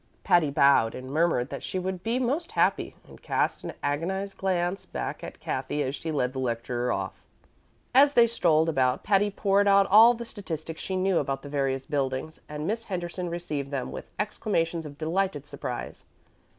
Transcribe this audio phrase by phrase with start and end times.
[0.23, 4.83] Patty bowed and murmured that she would be most happy, and cast an agonized glance
[4.83, 7.21] back at Cathy as she led the lecturer off.
[7.93, 11.85] As they strolled about, Patty poured out all the statistics she knew about the various
[11.85, 16.03] buildings, and Miss Henderson received them with exclamations of delighted surprise.